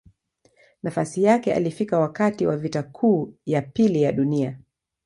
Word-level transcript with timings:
Nafasi 0.83 1.23
yake 1.23 1.53
alifika 1.53 1.99
wakati 1.99 2.45
wa 2.45 2.57
Vita 2.57 2.83
Kuu 2.83 3.33
ya 3.45 3.61
Pili 3.61 4.01
ya 4.01 4.11
Dunia. 4.11 4.59